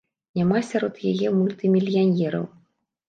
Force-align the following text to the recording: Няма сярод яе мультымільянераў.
Няма 0.39 0.61
сярод 0.69 0.95
яе 1.11 1.29
мультымільянераў. 1.37 2.49